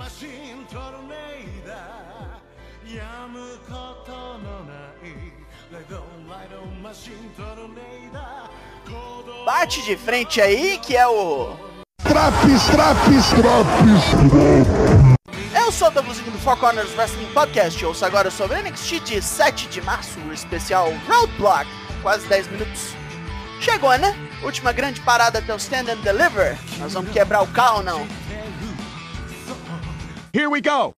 [0.00, 1.14] マシントルネ
[1.62, 4.72] イダーやむことのな
[5.02, 5.32] い
[5.72, 8.50] ライドンライドンマシントルネイダー
[9.44, 11.56] Bate de frente aí, que é o.
[12.02, 14.04] Traps, traps, traps.
[15.54, 17.84] Eu sou o Douglasinho do Four Corners Wrestling Podcast.
[17.84, 21.66] Ouça agora sobre NXT de 7 de março, o especial Roadblock.
[22.02, 22.94] Quase 10 minutos.
[23.60, 24.14] Chegou, né?
[24.42, 26.56] Última grande parada até o Stand and Deliver.
[26.78, 28.06] Nós vamos quebrar o carro, não?
[30.33, 30.95] Here we go.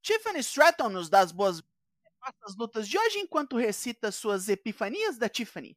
[0.00, 1.60] Tiffany Stratton nos dá as boas
[2.42, 5.76] as lutas de hoje enquanto recita suas epifanias da Tiffany.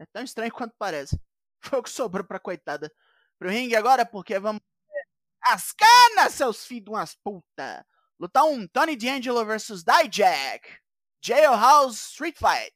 [0.00, 1.20] É tão estranho quanto parece.
[1.62, 2.90] Foi o que sobrou pra coitada.
[3.38, 4.62] Pro ringue agora, porque vamos.
[5.42, 7.86] As canas, seus filhos de umas puta!
[8.18, 10.80] Lutar um Tony D'Angelo versus Dijak.
[11.20, 12.74] Jailhouse Street Fight.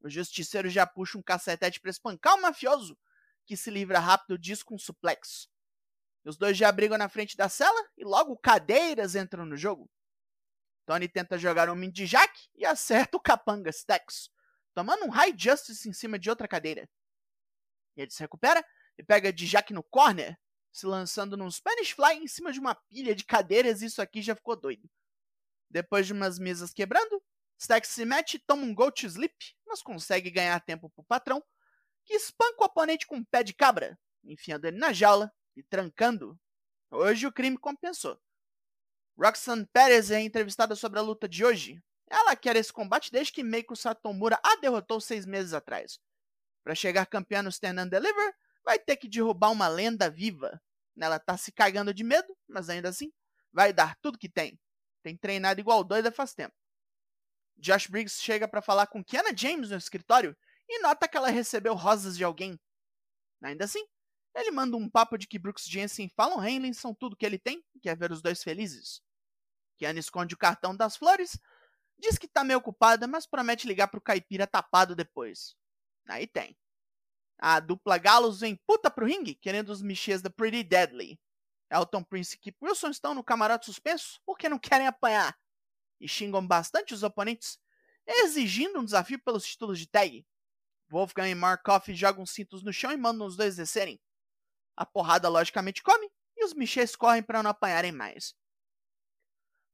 [0.00, 2.96] O justiceiro já puxa um cacetete pra espancar o mafioso,
[3.44, 5.48] que se livra rápido disso com um suplex.
[6.24, 9.90] Os dois já brigam na frente da cela e logo cadeiras entram no jogo.
[10.86, 14.30] Tony tenta jogar um mini de Jack e acerta o capanga Stax,
[14.74, 16.88] tomando um High Justice em cima de outra cadeira.
[17.96, 18.64] Ele se recupera
[18.96, 20.38] e pega de Jack no corner,
[20.78, 24.34] se lançando num Spanish Fly em cima de uma pilha de cadeiras isso aqui já
[24.34, 24.88] ficou doido.
[25.68, 27.22] Depois de umas mesas quebrando,
[27.58, 29.34] Stax se mete e toma um Go to Sleep,
[29.66, 31.42] mas consegue ganhar tempo pro patrão,
[32.04, 36.38] que espanca o oponente com um pé de cabra, enfiando ele na jaula e trancando.
[36.90, 38.18] Hoje o crime compensou.
[39.18, 41.82] Roxanne Perez é entrevistada sobre a luta de hoje.
[42.08, 45.98] Ela quer esse combate desde que Meiko Satomura a derrotou seis meses atrás.
[46.62, 50.62] Para chegar campeã no Stand and Deliver, vai ter que derrubar uma lenda viva.
[51.00, 53.12] Ela tá se cagando de medo, mas ainda assim,
[53.52, 54.58] vai dar tudo que tem.
[55.02, 56.54] Tem treinado igual doida faz tempo.
[57.56, 60.36] Josh Briggs chega para falar com Kiana James no escritório
[60.68, 62.58] e nota que ela recebeu rosas de alguém.
[63.42, 63.84] Ainda assim,
[64.34, 67.38] ele manda um papo de que Brooks Jensen e Fallon Henley são tudo que ele
[67.38, 69.02] tem e quer ver os dois felizes.
[69.76, 71.38] Kiana esconde o cartão das flores,
[71.98, 75.56] diz que tá meio ocupada, mas promete ligar pro caipira tapado depois.
[76.08, 76.56] Aí tem.
[77.38, 81.20] A dupla Galos vem puta pro ringue, querendo os michês da Pretty Deadly.
[81.70, 85.38] Elton Prince e Kip Wilson estão no camarote suspenso porque não querem apanhar.
[86.00, 87.58] E xingam bastante os oponentes,
[88.06, 90.26] exigindo um desafio pelos títulos de tag.
[90.90, 94.00] Wolfgang e Markov jogam cintos no chão e mandam os dois descerem.
[94.76, 98.34] A porrada logicamente come e os michês correm para não apanharem mais.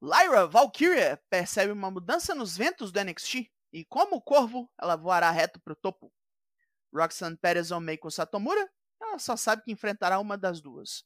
[0.02, 5.30] Lyra Valkyria percebe uma mudança nos ventos do NXT e, como o corvo, ela voará
[5.30, 6.12] reto para o topo.
[6.94, 11.04] Roxanne Perez ou Meiko Satomura, ela só sabe que enfrentará uma das duas.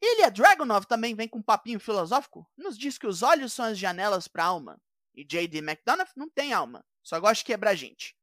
[0.00, 3.78] Ilha Dragunov também vem com um papinho filosófico, nos diz que os olhos são as
[3.78, 4.80] janelas para a alma.
[5.14, 5.58] E J.D.
[5.58, 8.14] McDonough não tem alma, só gosta de quebrar gente.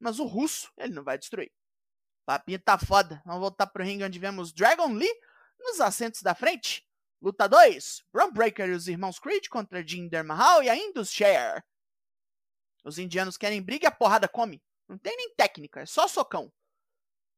[0.00, 1.52] Mas o russo, ele não vai destruir.
[2.26, 5.14] Papinho tá foda, vamos voltar pro ringue onde vemos Dragon Lee
[5.58, 6.86] nos assentos da frente.
[7.22, 11.62] Luta 2, Bron Breaker e os irmãos Creed contra Jinder Mahal e a Indus Share.
[12.84, 14.62] Os indianos querem briga e a porrada come.
[14.90, 16.52] Não tem nem técnica, é só socão.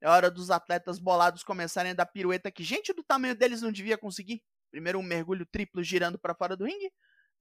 [0.00, 3.70] É hora dos atletas bolados começarem a dar pirueta que gente do tamanho deles não
[3.70, 4.42] devia conseguir.
[4.70, 6.90] Primeiro um mergulho triplo girando para fora do ringue,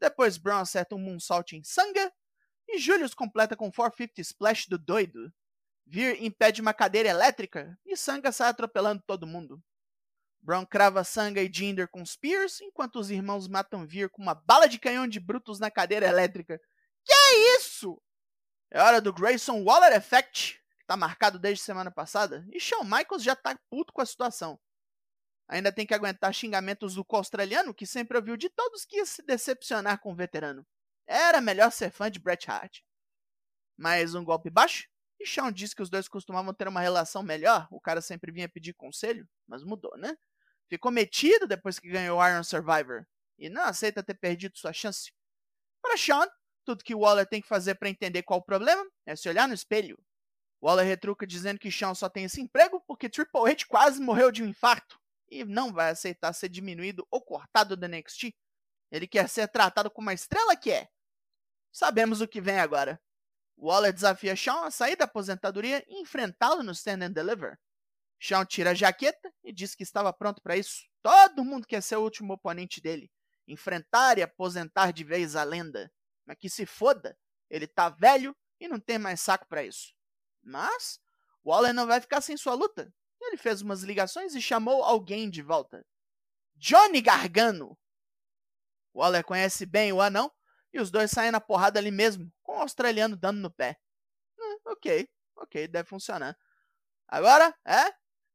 [0.02, 2.12] depois Brown acerta um moonsault em Sanga,
[2.68, 5.32] e Julius completa com 450 Splash do doido.
[5.88, 9.64] Vir impede uma cadeira elétrica e Sanga sai atropelando todo mundo.
[10.42, 14.68] Brown crava Sanga e Jinder com Spears, enquanto os irmãos matam Vir com uma bala
[14.68, 16.60] de canhão de Brutus na cadeira elétrica.
[17.06, 18.02] Que é isso?
[18.74, 23.22] É hora do Grayson Waller Effect, que tá marcado desde semana passada, e Shawn Michaels
[23.22, 24.58] já tá puto com a situação.
[25.46, 29.22] Ainda tem que aguentar xingamentos do australiano, que sempre ouviu de todos que ia se
[29.24, 30.66] decepcionar com o veterano.
[31.06, 32.80] Era melhor ser fã de Bret Hart.
[33.78, 34.88] Mais um golpe baixo,
[35.20, 38.48] e Shawn disse que os dois costumavam ter uma relação melhor, o cara sempre vinha
[38.48, 40.18] pedir conselho, mas mudou, né?
[40.70, 43.06] Ficou metido depois que ganhou Iron Survivor,
[43.38, 45.12] e não aceita ter perdido sua chance.
[45.82, 46.26] Para Shawn,
[46.64, 49.54] tudo que Waller tem que fazer para entender qual o problema é se olhar no
[49.54, 49.98] espelho.
[50.62, 54.44] Waller retruca dizendo que Shawn só tem esse emprego porque Triple H quase morreu de
[54.44, 55.00] um infarto
[55.30, 58.36] e não vai aceitar ser diminuído ou cortado do NXT.
[58.92, 60.88] Ele quer ser tratado como a estrela que é.
[61.72, 63.02] Sabemos o que vem agora.
[63.58, 67.58] Waller desafia Shawn a sair da aposentadoria e enfrentá-lo no Stand and Deliver.
[68.20, 70.84] Shawn tira a jaqueta e diz que estava pronto para isso.
[71.02, 73.10] Todo mundo quer ser o último oponente dele.
[73.48, 75.92] Enfrentar e aposentar de vez a lenda.
[76.32, 77.18] Mas que se foda,
[77.50, 79.94] ele tá velho e não tem mais saco para isso.
[80.42, 80.98] Mas
[81.46, 82.90] Waller não vai ficar sem sua luta.
[83.20, 85.86] Ele fez umas ligações e chamou alguém de volta.
[86.56, 87.78] Johnny Gargano.
[88.96, 90.32] Waller conhece bem o anão
[90.72, 93.78] e os dois saem na porrada ali mesmo, com o australiano dando no pé.
[94.40, 96.38] Hum, ok, ok, deve funcionar.
[97.10, 97.92] Agora é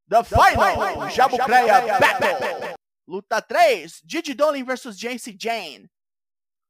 [0.06, 2.76] The, The Final, final Jabucreia Battle.
[3.08, 5.90] Luta 3, Didi Dolin vs Jace Jane.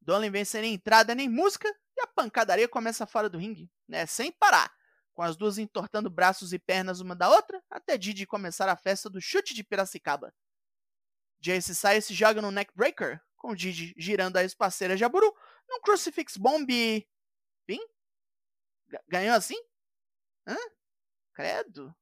[0.06, 4.06] Dolin vem sem nem entrada nem música e a pancadaria começa fora do ringue, né,
[4.06, 4.72] sem parar,
[5.12, 9.10] com as duas entortando braços e pernas uma da outra, até Didi começar a festa
[9.10, 10.32] do chute de Piracicaba.
[11.40, 15.34] Jace sai e se joga no neckbreaker, com Didi girando a espaceira Jaburu
[15.68, 16.70] num Crucifix Bomb.
[17.66, 17.80] Fim?
[19.08, 19.60] Ganhou assim?
[20.46, 20.56] Hã?
[21.34, 21.92] Credo.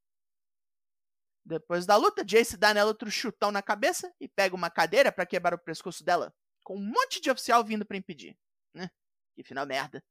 [1.42, 5.24] Depois da luta, Jace dá nela outro chutão na cabeça e pega uma cadeira para
[5.24, 6.34] quebrar o pescoço dela,
[6.64, 8.36] com um monte de oficial vindo para impedir.
[8.74, 8.90] Né?
[9.36, 10.02] Que final merda.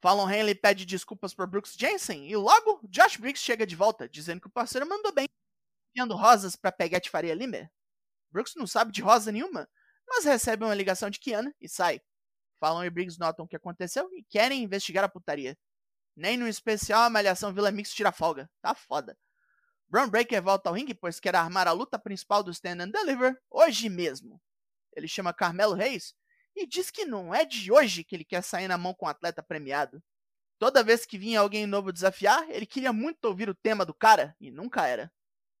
[0.00, 4.40] Fallon Henley pede desculpas por Brooks Jensen e logo Josh Briggs chega de volta, dizendo
[4.40, 5.26] que o parceiro mandou bem,
[5.90, 7.68] enviando rosas para Peguete Faria Limer.
[8.30, 9.68] Brooks não sabe de rosa nenhuma,
[10.06, 12.00] mas recebe uma ligação de Kiana e sai.
[12.60, 15.58] Fallon e Briggs notam o que aconteceu e querem investigar a putaria.
[16.14, 18.48] Nem no especial a Malhação Vila Mix tira folga.
[18.62, 19.18] Tá foda.
[19.88, 23.40] Braun Breaker volta ao ringue, pois quer armar a luta principal do Stand and Deliver
[23.50, 24.40] hoje mesmo.
[24.96, 26.14] Ele chama Carmelo Reis
[26.54, 29.08] e diz que não é de hoje que ele quer sair na mão com um
[29.08, 30.02] atleta premiado.
[30.58, 34.34] Toda vez que vinha alguém novo desafiar, ele queria muito ouvir o tema do cara
[34.40, 35.12] e nunca era.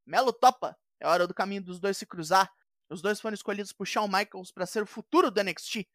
[0.06, 0.76] Melo topa.
[0.98, 2.50] É hora do caminho dos dois se cruzar.
[2.88, 5.86] Os dois foram escolhidos por Shawn Michaels para ser o futuro do NXT.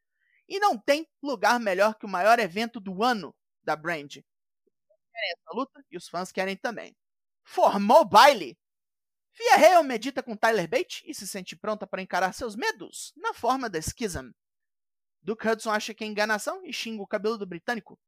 [0.47, 4.11] E não tem lugar melhor que o maior evento do ano da brand.
[4.11, 6.95] Querem essa luta e os fãs querem também
[7.43, 8.57] formou baile.
[9.33, 13.33] Fia Hale medita com Tyler Bate e se sente pronta para encarar seus medos na
[13.33, 14.31] forma da Schism.
[15.21, 17.99] Duke Hudson acha que é enganação e xinga o cabelo do britânico.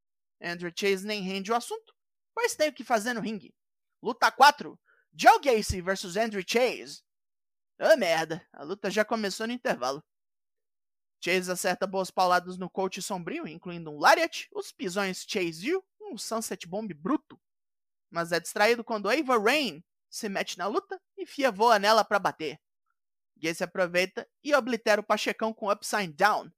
[0.42, 1.94] Andrew Chase nem rende o assunto,
[2.34, 3.54] pois tem o que fazer no ringue.
[4.02, 4.78] Luta 4:
[5.14, 7.02] Joe Gacy vs Andrew Chase.
[7.80, 10.04] Ah, merda, a luta já começou no intervalo.
[11.24, 16.14] Chase acerta boas pauladas no coach sombrio, incluindo um lariat, os pisões Chase U e
[16.14, 17.40] um Sunset Bomb bruto
[18.14, 22.20] mas é distraído quando Ava Rain se mete na luta e Fia voa nela para
[22.20, 22.62] bater.
[23.36, 26.52] Gacy aproveita e oblitera o Pachecão com Upside Down.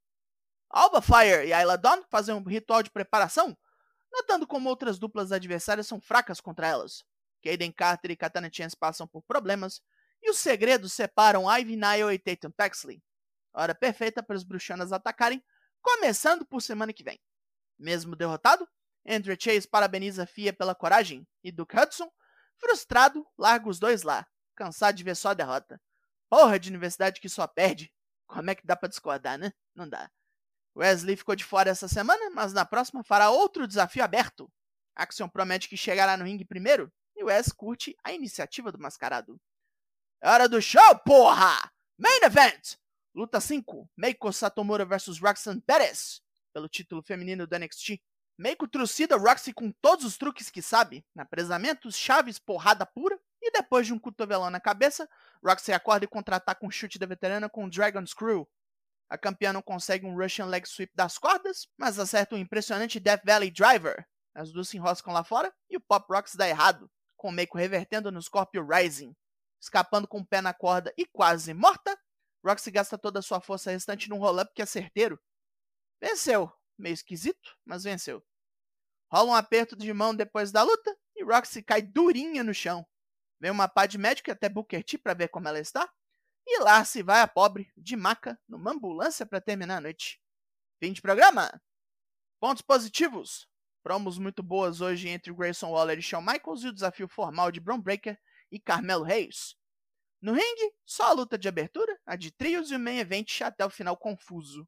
[0.70, 3.58] Alba Fire e Ayla Dawn fazem um ritual de preparação,
[4.12, 7.02] notando como outras duplas adversárias são fracas contra elas.
[7.42, 9.82] Kaden Carter e Katana Chance passam por problemas,
[10.22, 13.02] e os segredos separam Ivy Nile e Tatum Paxley.
[13.54, 15.42] Hora perfeita para os bruxanas atacarem,
[15.82, 17.18] começando por semana que vem.
[17.80, 18.68] Mesmo derrotado,
[19.08, 22.12] Andrew Chase parabeniza Fia pela coragem e Duke Hudson,
[22.60, 24.26] frustrado, larga os dois lá,
[24.56, 25.82] cansado de ver só a derrota.
[26.30, 27.92] Porra de universidade que só perde.
[28.28, 29.54] Como é que dá para discordar, né?
[29.74, 30.10] Não dá.
[30.76, 34.52] Wesley ficou de fora essa semana, mas na próxima fará outro desafio aberto.
[34.96, 39.40] Axion promete que chegará no ringue primeiro e Wes curte a iniciativa do mascarado.
[40.22, 41.72] É hora do show, porra!
[41.98, 42.76] Main Event!
[43.14, 46.22] Luta 5, Meiko Satomura vs Roxanne Perez,
[46.54, 48.02] pelo título feminino do NXT.
[48.38, 53.88] Meiko trucida Roxy com todos os truques que sabe, apresamentos, chaves, porrada pura, e depois
[53.88, 55.08] de um cotovelão na cabeça,
[55.44, 58.48] Roxy acorda e contra-ataca um chute da veterana com Dragon Screw.
[59.10, 63.22] A campeã não consegue um Russian Leg Sweep das cordas, mas acerta um impressionante Death
[63.24, 64.06] Valley Driver.
[64.34, 68.12] As duas se enroscam lá fora e o Pop Rocks dá errado, com Meiko revertendo
[68.12, 69.16] no Scorpio Rising.
[69.62, 71.98] Escapando com o pé na corda e quase morta,
[72.46, 75.20] Roxy gasta toda a sua força restante num roll-up que é certeiro.
[76.02, 78.24] Venceu, meio esquisito, mas venceu.
[79.12, 82.86] Rola um aperto de mão depois da luta e Roxy cai durinha no chão.
[83.40, 85.92] Vem uma pá de médico até Booker T pra ver como ela está.
[86.48, 90.22] E lá se vai a pobre, de maca, numa ambulância para terminar a noite.
[90.80, 91.50] Fim de programa?
[92.40, 93.48] Pontos positivos.
[93.82, 97.60] Promos muito boas hoje entre Grayson Waller e Shawn Michaels e o desafio formal de
[97.60, 98.20] Braun Breaker
[98.52, 99.56] e Carmelo Reis.
[100.22, 103.66] No ringue, só a luta de abertura, a de trios e o main event até
[103.66, 104.68] o final confuso.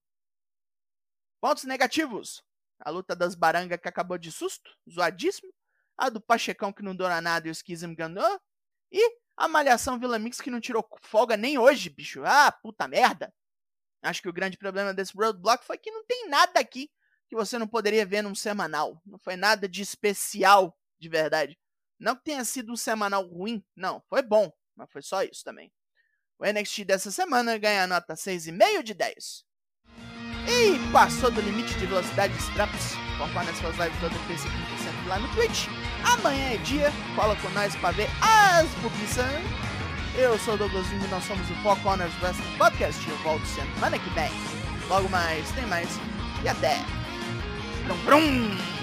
[1.41, 2.43] Pontos negativos.
[2.79, 5.51] A luta das barangas que acabou de susto, zoadíssimo.
[5.97, 8.39] A do Pachecão que não dona nada e o Schism ganhou.
[8.91, 12.23] E a Malhação Vila Mix que não tirou folga nem hoje, bicho.
[12.25, 13.33] Ah, puta merda.
[14.01, 16.89] Acho que o grande problema desse roadblock foi que não tem nada aqui
[17.27, 19.01] que você não poderia ver num semanal.
[19.05, 21.57] Não foi nada de especial, de verdade.
[21.99, 24.01] Não que tenha sido um semanal ruim, não.
[24.07, 25.71] Foi bom, mas foi só isso também.
[26.39, 29.46] O NXT dessa semana ganha nota 6,5 de 10.
[30.47, 32.95] E passou do limite de velocidade de straps.
[33.17, 35.67] Conforme as suas lives terça e lá no Twitch.
[36.03, 39.45] Amanhã é dia, cola com nós pra ver as publicações.
[40.15, 43.07] Eu sou o Douglas Jung e nós somos o Four Corners Wrestling Podcast.
[43.09, 44.31] Eu volto semana que vem.
[44.87, 45.89] Logo mais, tem mais.
[46.43, 46.79] E até.
[47.85, 48.76] Brum, brum.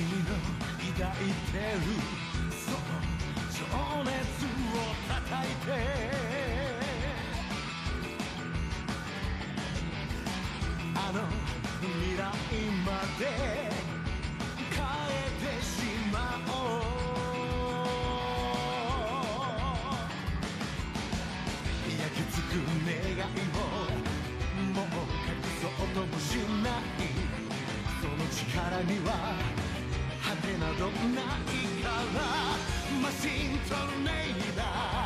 [0.00, 0.32] 君の
[0.96, 1.84] 抱いてる。
[2.56, 2.76] その
[3.52, 3.60] 情
[4.04, 5.12] 熱を叩
[5.44, 5.68] いて。
[10.94, 11.16] あの
[11.82, 12.18] 未来
[12.86, 12.88] ま
[13.18, 13.20] で
[14.70, 15.68] 変えてし
[16.10, 16.16] ま
[16.48, 16.82] おう。
[21.90, 23.60] 焼き付く願いを
[24.72, 26.24] もう隠そうともし
[26.62, 26.80] ない。
[28.00, 29.10] その力には
[30.59, 32.21] などないから
[33.01, 34.98] マシントルネイダー